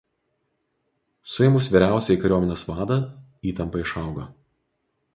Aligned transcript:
Suėmus 1.33 1.69
vyriausiąjį 1.77 2.21
kariuomenės 2.25 2.65
vadą 2.73 3.01
įtampa 3.53 3.87
išaugo. 3.87 4.31